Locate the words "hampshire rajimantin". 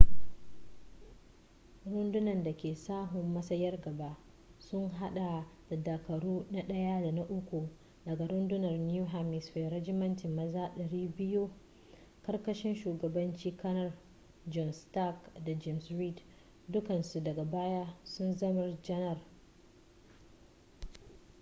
9.05-10.35